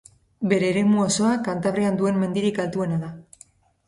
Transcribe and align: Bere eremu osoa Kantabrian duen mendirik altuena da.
Bere 0.51 0.69
eremu 0.75 1.03
osoa 1.03 1.33
Kantabrian 1.47 1.99
duen 1.99 2.17
mendirik 2.21 2.57
altuena 2.65 2.99
da. 3.05 3.11